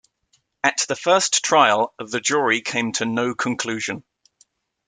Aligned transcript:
At 0.63 0.83
the 0.87 0.95
first 0.95 1.43
trial, 1.45 1.93
the 1.99 2.19
jury 2.19 2.61
came 2.61 2.91
to 2.93 3.05
no 3.05 3.35
conclusion. 3.35 4.03